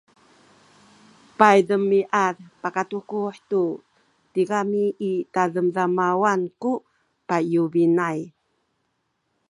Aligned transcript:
paydemiad 1.39 2.35
pakatukuhay 2.61 3.39
tu 3.49 3.63
tigami 4.33 4.83
i 5.11 5.13
tademademawan 5.33 6.41
ku 6.61 6.71
payubinay 7.27 8.19